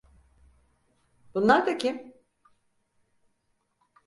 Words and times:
Bunlar 1.35 1.65
da 1.65 1.77
kim? 1.77 2.13